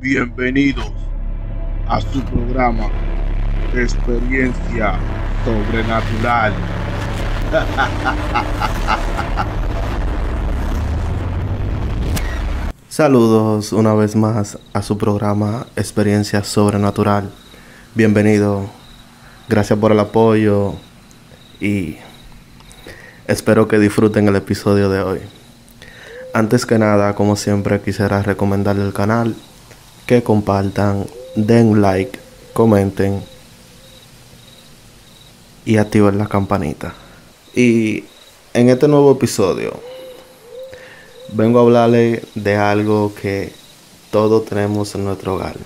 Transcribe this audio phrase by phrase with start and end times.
[0.00, 0.92] Bienvenidos
[1.88, 2.88] a su programa
[3.74, 4.94] Experiencia
[5.44, 6.52] Sobrenatural.
[12.88, 17.32] Saludos una vez más a su programa Experiencia Sobrenatural.
[17.96, 18.70] Bienvenido.
[19.48, 20.74] Gracias por el apoyo
[21.58, 21.96] y
[23.26, 25.18] espero que disfruten el episodio de hoy.
[26.34, 29.34] Antes que nada, como siempre, quisiera recomendarle el canal,
[30.08, 32.18] que compartan, den like,
[32.54, 33.22] comenten
[35.66, 36.94] y activen la campanita.
[37.54, 38.04] Y
[38.54, 39.78] en este nuevo episodio
[41.34, 43.52] vengo a hablarle de algo que
[44.10, 45.56] todos tenemos en nuestro hogar.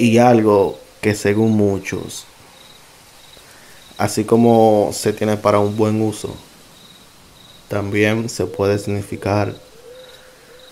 [0.00, 2.24] Y algo que según muchos,
[3.98, 6.34] así como se tiene para un buen uso,
[7.68, 9.54] también se puede significar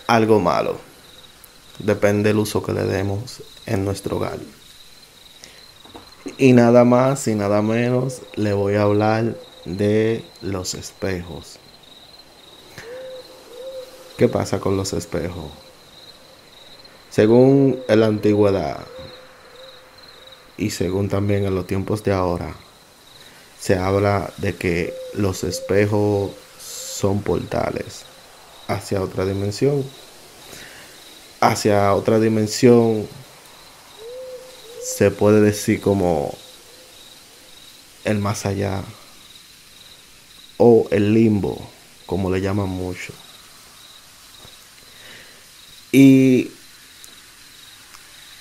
[0.09, 0.93] algo malo.
[1.78, 4.38] Depende del uso que le demos en nuestro hogar.
[6.38, 11.59] Y nada más y nada menos le voy a hablar de los espejos.
[14.16, 15.51] ¿Qué pasa con los espejos?
[17.10, 18.87] Según en la antigüedad
[20.57, 22.54] y según también en los tiempos de ahora,
[23.59, 28.02] se habla de que los espejos son portales
[28.68, 29.85] hacia otra dimensión.
[31.46, 33.06] Hacia otra dimensión
[34.82, 36.34] se puede decir como
[38.04, 38.82] el más allá
[40.56, 41.60] o el limbo,
[42.06, 43.12] como le llaman mucho.
[45.92, 46.51] Y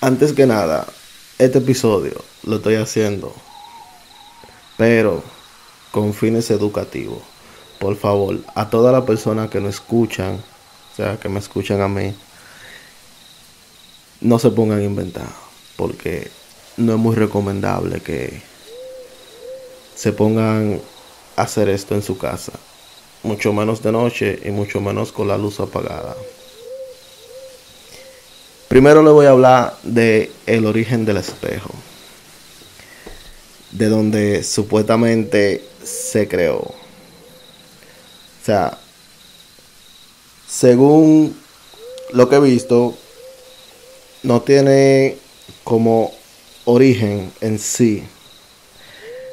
[0.00, 0.86] antes que nada,
[1.38, 3.34] este episodio lo estoy haciendo,
[4.78, 5.22] pero
[5.90, 7.22] con fines educativos.
[7.78, 10.42] Por favor, a todas las personas que no escuchan,
[10.92, 12.14] o sea, que me escuchan a mí,
[14.24, 15.28] no se pongan a inventar,
[15.76, 16.30] porque
[16.78, 18.40] no es muy recomendable que
[19.94, 20.80] se pongan
[21.36, 22.52] a hacer esto en su casa,
[23.22, 26.16] mucho menos de noche y mucho menos con la luz apagada.
[28.68, 31.70] Primero le voy a hablar de el origen del espejo.
[33.72, 36.60] De donde supuestamente se creó.
[36.60, 36.74] O
[38.42, 38.78] sea,
[40.48, 41.36] según
[42.12, 42.96] lo que he visto,
[44.24, 45.16] no tiene
[45.62, 46.12] como
[46.64, 48.02] origen en sí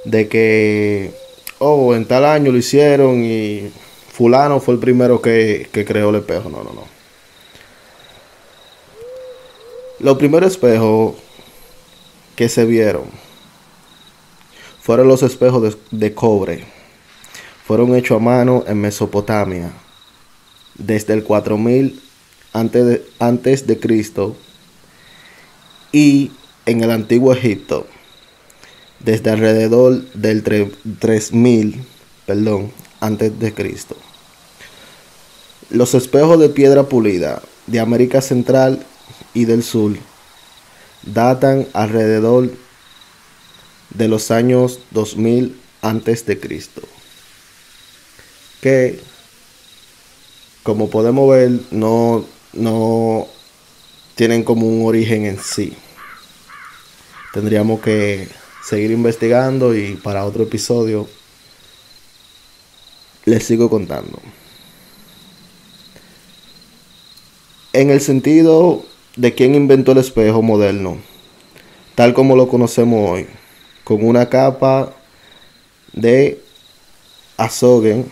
[0.06, 1.14] de que,
[1.60, 3.72] oh, en tal año lo hicieron y
[4.12, 6.50] fulano fue el primero que, que creó el espejo.
[6.50, 6.84] No, no, no.
[10.00, 11.16] Los primeros espejos
[12.36, 13.04] que se vieron
[14.82, 16.66] fueron los espejos de, cobre.
[17.66, 19.72] Fueron hechos a mano en Mesopotamia
[20.76, 22.02] desde el 4000
[22.54, 24.36] antes de, antes de Cristo
[25.92, 26.32] y
[26.66, 27.88] en el antiguo Egipto
[29.00, 30.44] desde alrededor del
[31.00, 31.84] 3000,
[32.26, 33.96] perdón, antes de Cristo.
[35.70, 38.86] Los espejos de piedra pulida de América Central
[39.34, 39.94] y del sur
[41.04, 42.52] datan alrededor
[43.90, 46.82] de los años 2000 antes de Cristo.
[48.62, 49.00] Que
[50.64, 53.28] como podemos ver no no
[54.16, 55.74] tienen como un origen en sí.
[57.34, 58.28] Tendríamos que
[58.64, 61.08] seguir investigando y para otro episodio
[63.26, 64.20] les sigo contando.
[67.74, 68.84] En el sentido
[69.16, 70.98] de quién inventó el espejo moderno,
[71.96, 73.28] tal como lo conocemos hoy,
[73.84, 74.94] con una capa
[75.94, 76.42] de
[77.38, 78.12] azogen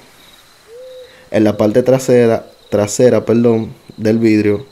[1.32, 4.66] en la parte trasera, trasera perdón, del vidrio,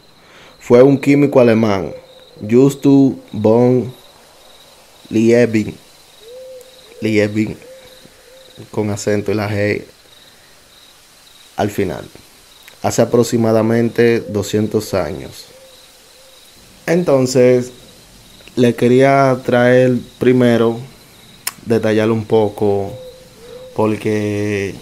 [0.68, 1.94] fue un químico alemán,
[2.42, 3.94] Justus von
[5.10, 5.74] Liebig,
[7.00, 7.56] Liebig,
[8.70, 9.86] con acento y la G
[11.56, 12.04] al final,
[12.82, 15.46] hace aproximadamente 200 años.
[16.86, 17.72] Entonces,
[18.58, 20.82] le quería traer primero,
[21.66, 22.92] detallar un poco,
[23.74, 24.76] porque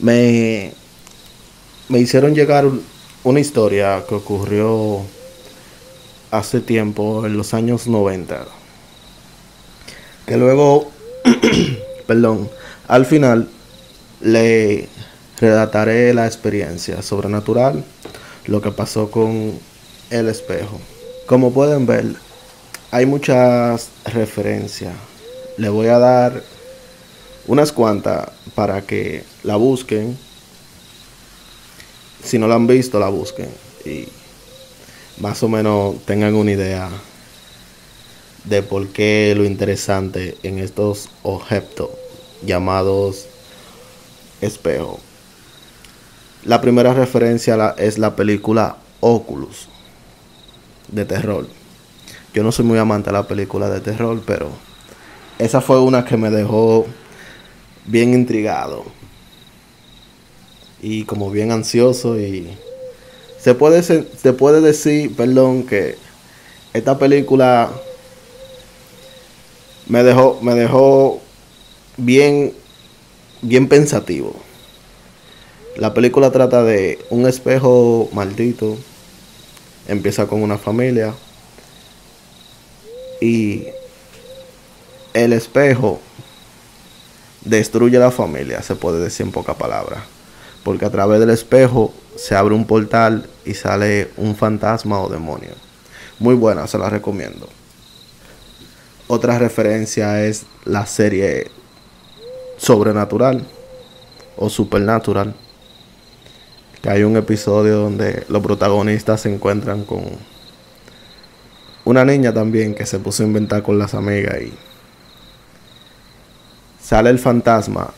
[0.00, 0.74] me,
[1.88, 2.66] me hicieron llegar
[3.24, 5.02] una historia que ocurrió
[6.30, 8.46] hace tiempo, en los años 90.
[10.26, 10.90] Que luego,
[12.06, 12.48] perdón,
[12.86, 13.48] al final
[14.20, 14.88] le
[15.40, 17.84] relataré la experiencia sobrenatural,
[18.46, 19.58] lo que pasó con
[20.10, 20.80] el espejo.
[21.26, 22.14] Como pueden ver,
[22.90, 24.94] hay muchas referencias.
[25.56, 26.42] Le voy a dar
[27.46, 30.16] unas cuantas para que la busquen.
[32.22, 33.48] Si no la han visto, la busquen.
[33.84, 34.08] Y
[35.20, 36.88] más o menos tengan una idea
[38.44, 41.90] de por qué lo interesante en estos objetos
[42.44, 43.26] llamados
[44.40, 45.00] espejo.
[46.44, 49.68] La primera referencia es la película Oculus
[50.88, 51.48] de terror.
[52.32, 54.50] Yo no soy muy amante de la película de terror, pero
[55.38, 56.86] esa fue una que me dejó
[57.86, 58.84] bien intrigado
[60.80, 62.48] y como bien ansioso y
[63.40, 65.96] se puede se puede decir, perdón, que
[66.72, 67.70] esta película
[69.86, 71.20] me dejó me dejó
[71.96, 72.52] bien
[73.42, 74.34] bien pensativo.
[75.76, 78.76] La película trata de un espejo maldito.
[79.86, 81.14] Empieza con una familia
[83.20, 83.64] y
[85.14, 86.00] el espejo
[87.44, 90.17] destruye la familia, se puede decir en pocas palabras.
[90.68, 95.52] Porque a través del espejo se abre un portal y sale un fantasma o demonio.
[96.18, 97.48] Muy buena, se la recomiendo.
[99.06, 101.50] Otra referencia es la serie
[102.58, 103.46] Sobrenatural
[104.36, 105.34] o Supernatural.
[106.82, 110.02] Que hay un episodio donde los protagonistas se encuentran con
[111.86, 114.52] una niña también que se puso a inventar con las amigas y
[116.78, 117.90] sale el fantasma.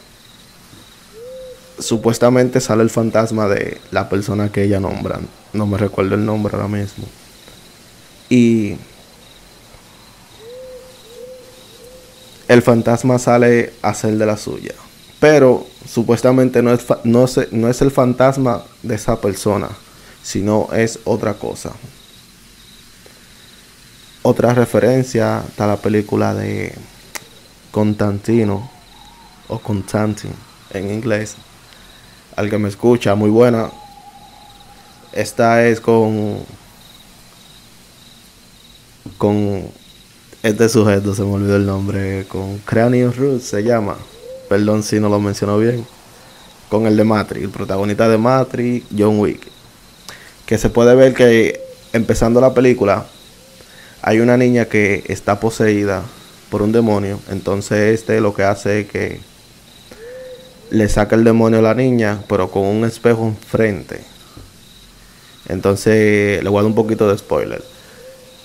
[1.80, 5.18] Supuestamente sale el fantasma de la persona que ella nombra.
[5.52, 7.04] No me recuerdo el nombre ahora mismo.
[8.28, 8.76] Y
[12.48, 14.74] el fantasma sale a hacer de la suya.
[15.18, 19.68] Pero supuestamente no es, no, no es el fantasma de esa persona,
[20.22, 21.72] sino es otra cosa.
[24.22, 26.74] Otra referencia está la película de
[27.70, 28.70] Constantino
[29.48, 30.34] o Constantine
[30.72, 31.36] en inglés.
[32.36, 33.70] Al que me escucha, muy buena.
[35.12, 36.38] Esta es con
[39.18, 39.68] con
[40.42, 43.96] este sujeto, se me olvidó el nombre, con Cranium Roots se llama.
[44.48, 45.86] Perdón si no lo mencionó bien.
[46.68, 49.48] Con el de Matrix, el protagonista de Matrix, John Wick.
[50.46, 51.60] Que se puede ver que
[51.92, 53.06] empezando la película
[54.02, 56.02] hay una niña que está poseída
[56.50, 57.20] por un demonio.
[57.28, 59.20] Entonces este lo que hace es que
[60.70, 64.00] le saca el demonio a la niña, pero con un espejo enfrente.
[65.48, 67.62] Entonces, le guardo un poquito de spoiler.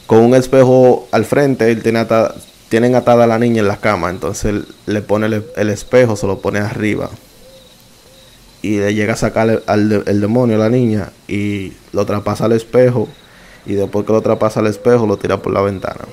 [0.07, 2.05] Con un espejo al frente, él tiene
[2.67, 4.09] tienen atada a la niña en la cama.
[4.09, 7.09] Entonces, le pone el, espejo, se lo pone arriba.
[8.63, 12.53] Y le llega a sacar al, el demonio a la niña y lo traspasa al
[12.53, 13.07] espejo.
[13.67, 16.05] Y después que lo traspasa al espejo, lo tira por la ventana.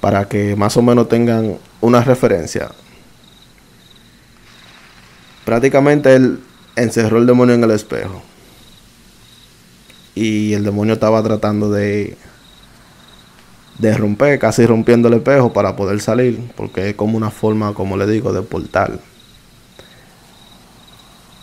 [0.00, 2.70] Para que más o menos tengan una referencia
[5.44, 6.40] prácticamente él
[6.76, 8.22] encerró el demonio en el espejo.
[10.14, 12.16] Y el demonio estaba tratando de,
[13.78, 17.96] de romper, casi rompiendo el espejo para poder salir, porque es como una forma, como
[17.96, 19.00] le digo, de portal.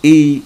[0.01, 0.43] Y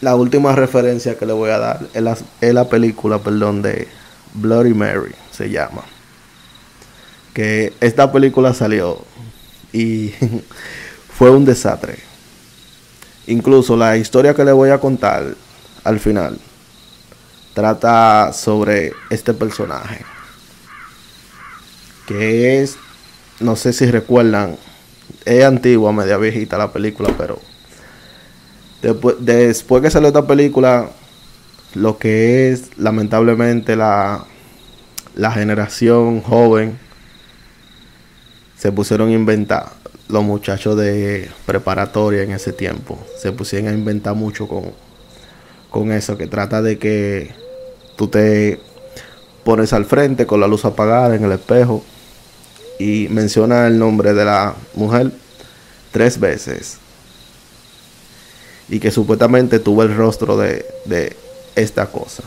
[0.00, 3.86] la última referencia que le voy a dar es la, es la película, perdón, de
[4.34, 5.82] Bloody Mary, se llama.
[7.34, 9.04] Que esta película salió
[9.72, 10.12] y
[11.20, 11.98] fue un desastre.
[13.26, 15.34] Incluso la historia que le voy a contar
[15.84, 16.38] al final
[17.52, 20.02] trata sobre este personaje.
[22.06, 22.78] Que es,
[23.38, 24.56] no sé si recuerdan,
[25.26, 27.38] es antigua, media viejita la película, pero
[28.80, 30.88] después, que salió esta película,
[31.74, 34.24] lo que es lamentablemente la,
[35.14, 36.78] la generación joven
[38.56, 39.79] se pusieron a inventar
[40.10, 44.72] los muchachos de preparatoria en ese tiempo se pusieron a inventar mucho con,
[45.70, 47.30] con eso, que trata de que
[47.96, 48.60] tú te
[49.44, 51.84] pones al frente con la luz apagada en el espejo
[52.78, 55.12] y menciona el nombre de la mujer
[55.92, 56.78] tres veces.
[58.68, 61.16] Y que supuestamente tuvo el rostro de, de
[61.56, 62.22] esta cosa.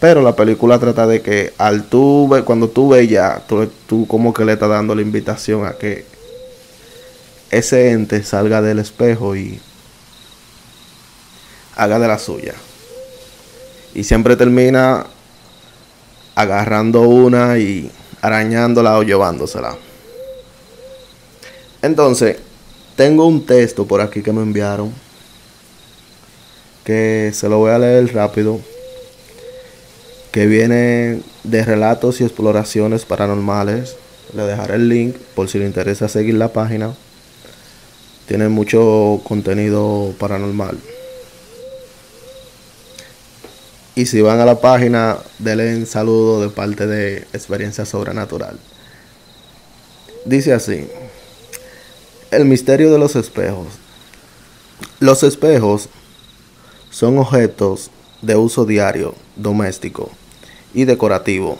[0.00, 4.34] Pero la película trata de que al tú cuando tú ves ya, tú, tú como
[4.34, 6.04] que le estás dando la invitación a que
[7.52, 9.60] ese ente salga del espejo y
[11.76, 12.54] haga de la suya.
[13.94, 15.06] Y siempre termina
[16.34, 17.90] agarrando una y
[18.22, 19.76] arañándola o llevándosela.
[21.82, 22.38] Entonces,
[22.96, 24.92] tengo un texto por aquí que me enviaron.
[26.84, 28.60] Que se lo voy a leer rápido.
[30.30, 33.96] Que viene de relatos y exploraciones paranormales.
[34.32, 36.94] Le dejaré el link por si le interesa seguir la página
[38.26, 40.78] tiene mucho contenido paranormal.
[43.94, 48.58] Y si van a la página, denle un saludo de parte de Experiencia Sobrenatural.
[50.24, 50.88] Dice así,
[52.30, 53.66] el misterio de los espejos.
[55.00, 55.90] Los espejos
[56.90, 57.90] son objetos
[58.22, 60.10] de uso diario, doméstico
[60.72, 61.58] y decorativo,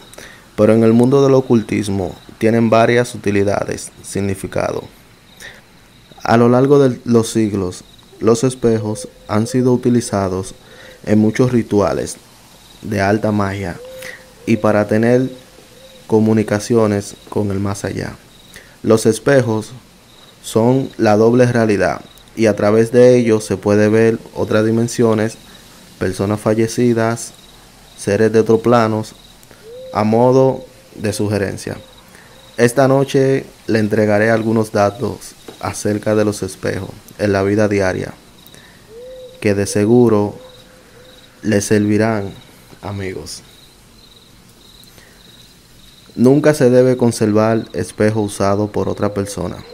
[0.57, 4.85] pero en el mundo del ocultismo tienen varias utilidades, significado.
[6.23, 7.83] A lo largo de los siglos,
[8.21, 10.55] los espejos han sido utilizados
[11.05, 12.17] en muchos rituales
[12.83, 13.77] de alta magia
[14.47, 15.29] y para tener
[16.07, 18.15] comunicaciones con el más allá.
[18.85, 19.73] Los espejos
[20.45, 22.03] son la doble realidad
[22.37, 25.37] y a través de ellos se puede ver otras dimensiones,
[25.99, 27.33] personas fallecidas,
[27.99, 29.15] seres de otros planos,
[29.93, 30.65] a modo
[30.95, 31.79] de sugerencia.
[32.57, 38.13] Esta noche le entregaré algunos datos acerca de los espejos en la vida diaria,
[39.41, 40.39] que de seguro
[41.43, 42.31] le servirán,
[42.83, 43.43] amigos.
[46.15, 49.65] Nunca se debe conservar espejo usado por otra persona,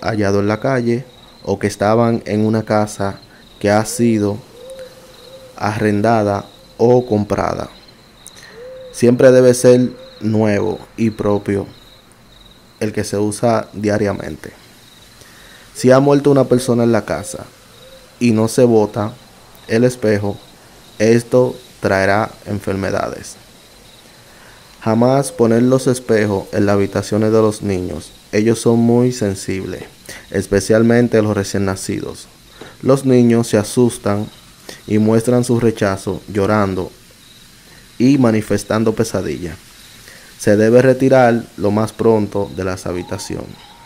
[0.00, 1.04] hallado en la calle
[1.42, 3.18] o que estaban en una casa
[3.58, 4.38] que ha sido
[5.56, 6.44] arrendada
[6.76, 7.68] o comprada.
[8.92, 9.90] Siempre debe ser
[10.20, 11.66] nuevo y propio
[12.80, 14.67] el que se usa diariamente.
[15.78, 17.44] Si ha muerto una persona en la casa
[18.18, 19.12] y no se bota
[19.68, 20.36] el espejo,
[20.98, 23.36] esto traerá enfermedades.
[24.80, 28.10] Jamás poner los espejos en las habitaciones de los niños.
[28.32, 29.84] Ellos son muy sensibles,
[30.32, 32.26] especialmente los recién nacidos.
[32.82, 34.26] Los niños se asustan
[34.88, 36.90] y muestran su rechazo llorando
[38.00, 39.54] y manifestando pesadilla
[40.38, 43.77] se debe retirar lo más pronto de las habitaciones.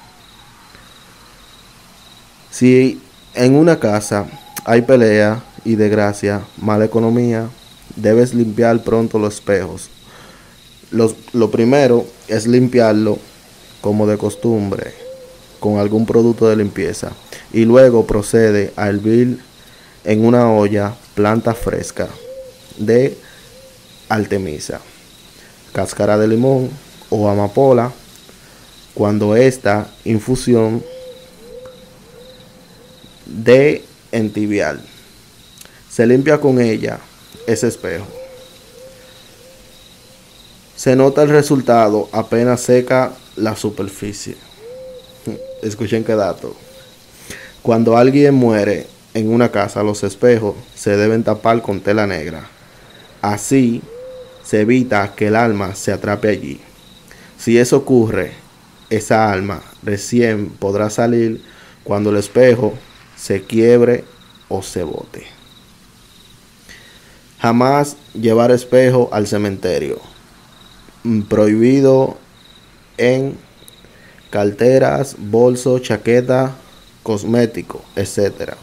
[2.52, 3.00] Si
[3.34, 4.26] en una casa
[4.66, 7.48] hay pelea y desgracia, mala economía,
[7.96, 9.88] debes limpiar pronto los espejos.
[10.90, 13.18] lo primero es limpiarlo
[13.80, 14.92] como de costumbre
[15.60, 17.12] con algún producto de limpieza
[17.54, 19.38] y luego procede a hervir
[20.04, 22.08] en una olla planta fresca
[22.76, 23.16] de
[24.10, 24.80] altemisa
[25.72, 26.68] cáscara de limón
[27.08, 27.92] o amapola
[28.92, 30.82] cuando esta infusión
[33.32, 34.80] de entibial.
[35.90, 36.98] Se limpia con ella
[37.46, 38.06] ese espejo.
[40.76, 44.36] Se nota el resultado apenas seca la superficie.
[45.62, 46.54] Escuchen qué dato.
[47.62, 52.48] Cuando alguien muere en una casa, los espejos se deben tapar con tela negra.
[53.20, 53.82] Así
[54.42, 56.60] se evita que el alma se atrape allí.
[57.38, 58.32] Si eso ocurre,
[58.90, 61.42] esa alma recién podrá salir
[61.84, 62.74] cuando el espejo
[63.22, 64.04] se quiebre
[64.48, 65.24] o se bote.
[67.38, 70.00] Jamás llevar espejo al cementerio.
[71.04, 72.16] Mm, prohibido
[72.96, 73.38] en
[74.30, 76.56] carteras, bolsos, chaqueta,
[77.04, 78.54] cosmético, etc.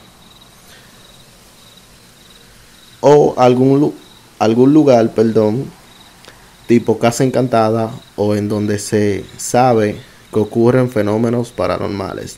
[3.00, 3.94] O algún
[4.40, 5.72] algún lugar, perdón,
[6.68, 9.98] tipo casa encantada o en donde se sabe
[10.34, 12.38] que ocurren fenómenos paranormales.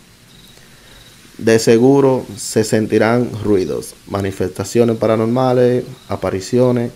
[1.41, 6.91] De seguro se sentirán ruidos, manifestaciones paranormales, apariciones,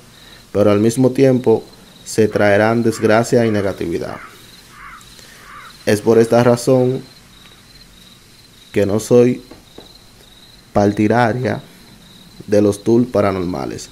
[0.51, 1.63] pero al mismo tiempo
[2.05, 4.17] se traerán desgracia y negatividad.
[5.87, 7.01] Es por esta razón
[8.71, 9.41] que no soy
[10.73, 11.63] partidaria
[12.45, 13.89] de los tours paranormales.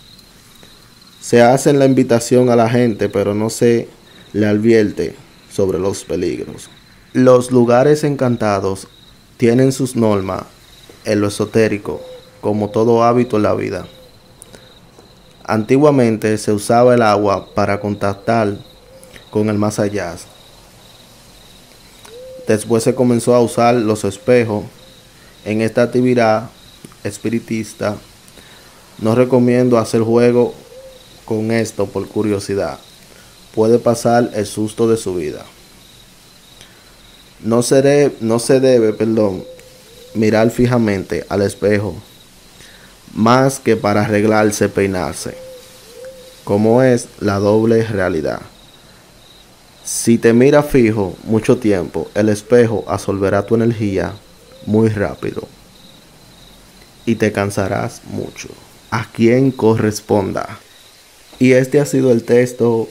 [1.20, 3.88] Se hace la invitación a la gente, pero no se
[4.34, 5.16] le advierte
[5.52, 6.70] sobre los peligros.
[7.14, 8.88] Los lugares encantados
[9.44, 10.44] tienen sus normas
[11.04, 12.00] en lo esotérico,
[12.40, 13.86] como todo hábito en la vida.
[15.44, 18.58] Antiguamente se usaba el agua para contactar
[19.32, 20.16] con el más allá.
[22.48, 24.64] Después se comenzó a usar los espejos.
[25.44, 26.50] En esta actividad
[27.04, 27.98] espiritista
[29.00, 30.54] no recomiendo hacer juego
[31.26, 32.80] con esto por curiosidad,
[33.54, 35.44] puede pasar el susto de su vida.
[37.44, 39.44] No se, no se debe, perdón,
[40.14, 41.96] mirar fijamente al espejo,
[43.14, 45.36] más que para arreglarse, peinarse,
[46.44, 48.42] como es la doble realidad.
[49.84, 54.14] Si te mira fijo mucho tiempo, el espejo absorberá tu energía
[54.66, 55.48] muy rápido
[57.06, 58.50] y te cansarás mucho.
[58.92, 60.60] A quien corresponda.
[61.40, 62.88] Y este ha sido el texto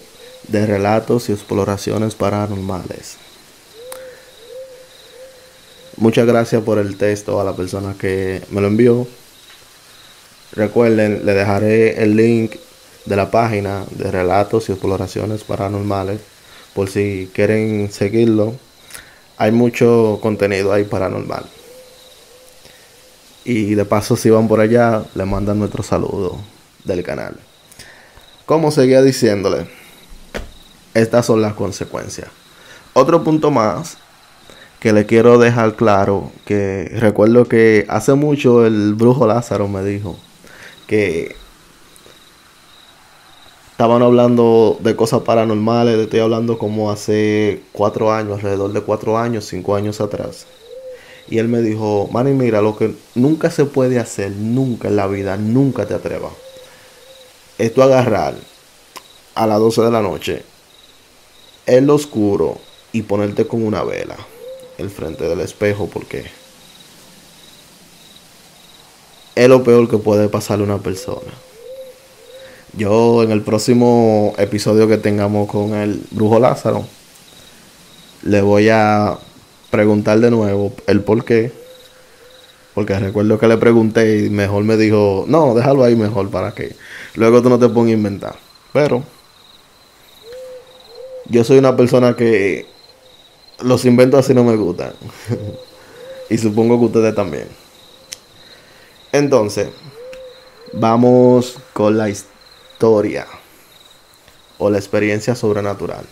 [0.48, 3.16] de relatos y exploraciones paranormales.
[6.02, 9.06] Muchas gracias por el texto a la persona que me lo envió.
[10.50, 12.56] Recuerden, le dejaré el link
[13.04, 16.20] de la página de relatos y exploraciones paranormales.
[16.74, 18.56] Por si quieren seguirlo,
[19.36, 21.44] hay mucho contenido ahí paranormal.
[23.44, 26.36] Y de paso, si van por allá, le mandan nuestro saludo
[26.82, 27.36] del canal.
[28.44, 29.68] Como seguía diciéndole,
[30.94, 32.26] estas son las consecuencias.
[32.92, 33.98] Otro punto más
[34.82, 40.16] que le quiero dejar claro, que recuerdo que hace mucho el brujo Lázaro me dijo
[40.88, 41.36] que
[43.70, 49.44] estaban hablando de cosas paranormales, estoy hablando como hace cuatro años, alrededor de cuatro años,
[49.44, 50.48] cinco años atrás.
[51.28, 55.06] Y él me dijo, Manny, mira, lo que nunca se puede hacer, nunca en la
[55.06, 56.32] vida, nunca te atrevas.
[57.56, 58.34] Esto agarrar
[59.36, 60.42] a las 12 de la noche,
[61.66, 62.56] en lo oscuro,
[62.90, 64.16] y ponerte con una vela
[64.78, 66.24] el frente del espejo, porque
[69.34, 71.32] es lo peor que puede pasarle a una persona.
[72.74, 76.84] Yo en el próximo episodio que tengamos con el brujo Lázaro,
[78.22, 79.18] le voy a
[79.70, 81.52] preguntar de nuevo el por qué.
[82.74, 86.74] Porque recuerdo que le pregunté y mejor me dijo, no, déjalo ahí mejor para que
[87.16, 88.36] luego tú no te pongas a inventar.
[88.72, 89.02] Pero
[91.26, 92.71] yo soy una persona que
[93.62, 94.92] los inventos así no me gustan.
[96.30, 97.48] y supongo que ustedes también.
[99.12, 99.68] Entonces,
[100.72, 103.26] vamos con la historia
[104.58, 106.04] o la experiencia sobrenatural.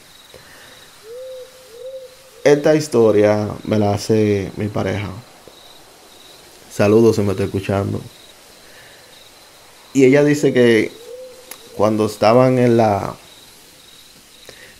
[2.44, 5.10] Esta historia me la hace mi pareja.
[6.72, 8.00] Saludos si me estoy escuchando.
[9.92, 10.92] Y ella dice que
[11.76, 13.14] cuando estaban en la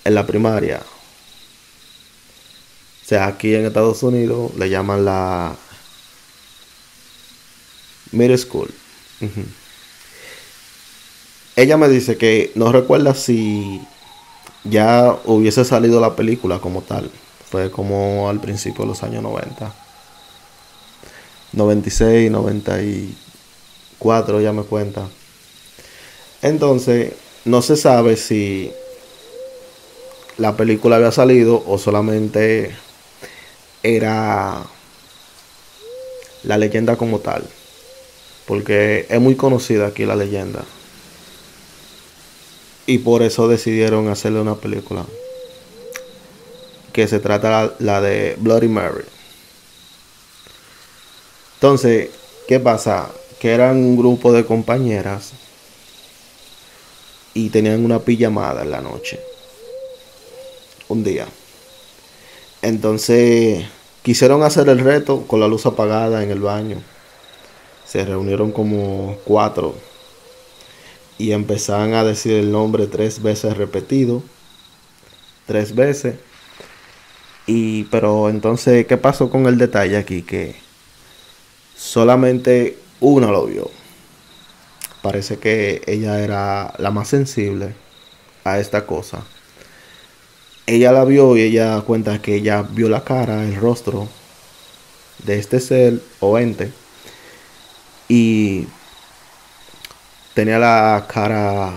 [0.05, 0.81] en la primaria,
[3.11, 5.57] sea, aquí en Estados Unidos le llaman la
[8.13, 8.73] middle school.
[11.57, 13.81] Ella me dice que no recuerda si
[14.63, 17.11] ya hubiese salido la película como tal.
[17.51, 19.75] Fue como al principio de los años 90.
[21.53, 25.09] 96, 94, ya me cuenta.
[26.43, 28.71] Entonces, no se sabe si
[30.39, 32.73] la película había salido o solamente
[33.83, 34.63] era
[36.45, 37.45] la leyenda como tal.
[38.47, 40.65] Porque es muy conocida aquí la leyenda.
[42.87, 45.05] Y por eso decidieron hacerle una película
[46.93, 49.05] que se trata la, de Bloody Mary.
[51.55, 52.11] Entonces,
[52.49, 53.11] ¿qué pasa?
[53.39, 55.31] Que eran un grupo de compañeras
[57.35, 59.21] y tenían una pijamada en la noche.
[60.89, 61.29] Un día.
[62.63, 63.65] Entonces,
[64.03, 66.77] quisieron hacer el reto con la luz apagada en el baño.
[67.87, 69.75] Se reunieron como cuatro
[71.19, 74.23] y empezaron a decir el nombre tres veces repetido.
[75.47, 76.17] Tres veces.
[77.47, 80.23] Y, pero entonces, ¿qué pasó con el detalle aquí?
[80.23, 80.55] Que
[81.77, 83.71] solamente una lo vio.
[85.03, 87.75] Parece que ella era la más sensible
[88.45, 89.25] a esta cosa.
[90.71, 94.09] Ella la vio y ella cuenta que ella vio la cara, el rostro
[95.25, 96.73] de este ser o ente.
[98.09, 98.67] Y
[100.35, 101.73] tenía la cara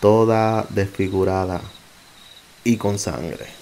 [0.00, 1.60] toda desfigurada
[2.64, 3.60] y con sangre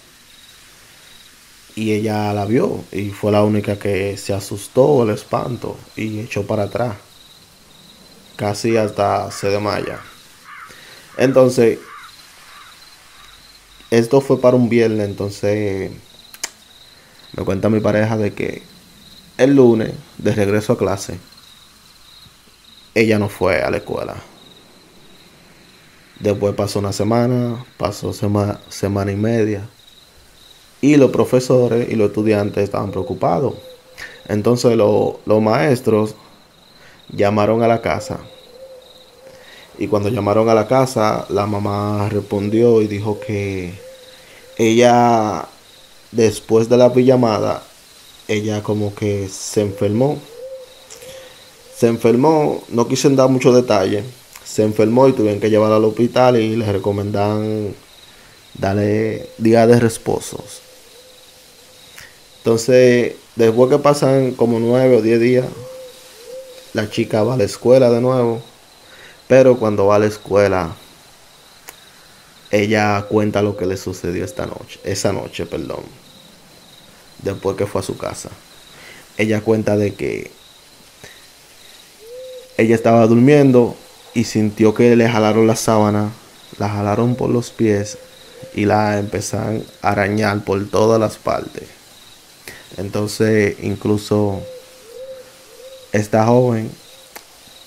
[1.79, 6.45] y ella la vio y fue la única que se asustó el espanto y echó
[6.45, 6.97] para atrás.
[8.35, 10.01] Casi hasta se desmaya.
[11.17, 11.79] Entonces,
[13.91, 15.91] esto fue para un viernes, entonces
[17.37, 18.63] me cuenta mi pareja de que
[19.39, 21.19] el lunes, de regreso a clase,
[22.95, 24.17] ella no fue a la escuela.
[26.21, 29.69] Después pasó una semana, pasó semana y media
[30.81, 33.55] y los profesores y los estudiantes estaban preocupados.
[34.27, 36.15] Entonces los maestros
[37.09, 38.19] llamaron a la casa.
[39.79, 43.73] Y cuando llamaron a la casa, la mamá respondió y dijo que
[44.57, 45.47] ella,
[46.11, 47.63] después de la llamada,
[48.27, 50.19] ella como que se enfermó.
[51.77, 54.03] Se enfermó, no quise dar mucho detalle.
[54.45, 57.73] Se enfermó y tuvieron que llevarla al hospital y le recomendan
[58.55, 60.61] darle días de reposos.
[62.39, 65.47] Entonces, después que pasan como nueve o diez días,
[66.73, 68.43] la chica va a la escuela de nuevo.
[69.29, 70.75] Pero cuando va a la escuela,
[72.51, 75.85] ella cuenta lo que le sucedió esta noche, esa noche, perdón.
[77.23, 78.31] Después que fue a su casa.
[79.19, 80.31] Ella cuenta de que
[82.57, 83.77] ella estaba durmiendo
[84.15, 86.11] y sintió que le jalaron la sábana,
[86.59, 87.99] la jalaron por los pies
[88.55, 91.65] y la empezaron a arañar por todas las partes.
[92.79, 94.41] Entonces, incluso
[95.93, 96.71] esta joven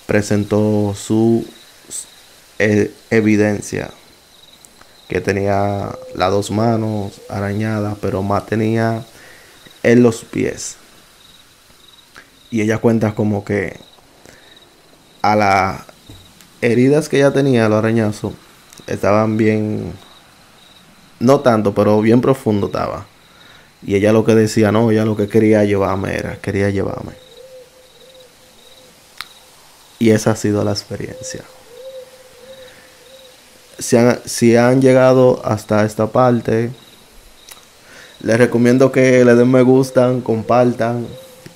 [0.05, 1.45] presentó su
[2.59, 3.91] e, evidencia
[5.07, 9.03] que tenía las dos manos arañadas, pero más tenía
[9.83, 10.77] en los pies.
[12.49, 13.77] Y ella cuenta como que
[15.21, 15.81] a las
[16.61, 18.33] heridas que ella tenía, los arañazos,
[18.87, 19.93] estaban bien,
[21.19, 23.05] no tanto, pero bien profundo estaba.
[23.83, 27.13] Y ella lo que decía, no, ella lo que quería llevarme era, quería llevarme.
[30.01, 31.43] Y esa ha sido la experiencia.
[33.77, 36.71] Si han, llegado hasta esta parte,
[38.21, 41.05] les recomiendo que le den me gustan, compartan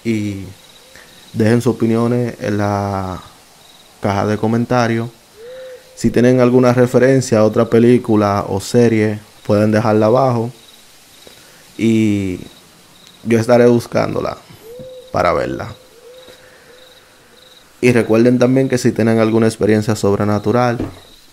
[0.03, 0.43] y
[1.33, 3.19] dejen sus opiniones en la
[3.99, 5.09] caja de comentarios.
[5.95, 10.51] Si tienen alguna referencia a otra película o serie, pueden dejarla abajo.
[11.79, 12.41] Y
[13.23, 14.37] yo estaré buscándola
[15.11, 15.73] para verla.
[17.81, 20.77] Y recuerden también que si tienen alguna experiencia sobrenatural,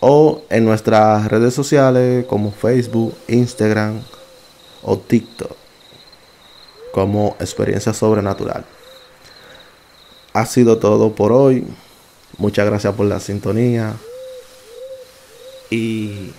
[0.00, 4.00] o en nuestras redes sociales como Facebook, Instagram
[4.82, 5.62] o TikTok
[6.92, 8.64] como experiencia sobrenatural.
[10.34, 11.66] Ha sido todo por hoy.
[12.38, 13.94] Muchas gracias por la sintonía.
[15.70, 16.32] Y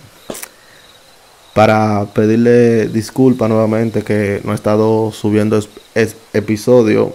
[1.54, 5.58] para pedirle disculpas nuevamente que no he estado subiendo
[6.32, 7.14] episodio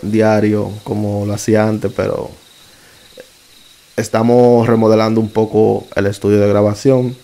[0.00, 2.30] diario como lo hacía antes, pero
[3.96, 7.16] estamos remodelando un poco el estudio de grabación.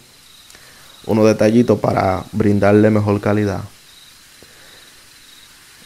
[1.07, 3.61] Unos detallitos para brindarle mejor calidad.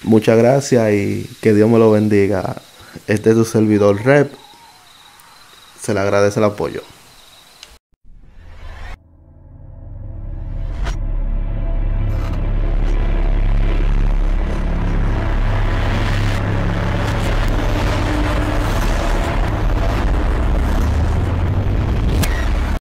[0.04, 2.56] Muchas gracias y que Dios me lo bendiga.
[3.06, 4.32] Este es tu servidor Rep.
[5.82, 6.82] Se le agradece el apoyo.